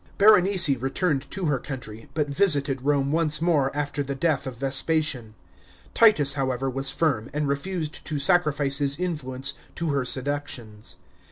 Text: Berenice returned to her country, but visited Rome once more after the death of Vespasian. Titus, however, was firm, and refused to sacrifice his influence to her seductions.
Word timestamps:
Berenice 0.17 0.67
returned 0.69 1.29
to 1.29 1.45
her 1.45 1.59
country, 1.59 2.09
but 2.15 2.27
visited 2.27 2.81
Rome 2.81 3.11
once 3.11 3.39
more 3.39 3.69
after 3.77 4.01
the 4.01 4.15
death 4.15 4.47
of 4.47 4.57
Vespasian. 4.57 5.35
Titus, 5.93 6.33
however, 6.33 6.67
was 6.71 6.89
firm, 6.89 7.29
and 7.35 7.47
refused 7.47 8.03
to 8.05 8.17
sacrifice 8.17 8.79
his 8.79 8.97
influence 8.97 9.53
to 9.75 9.91
her 9.91 10.03
seductions. 10.03 10.95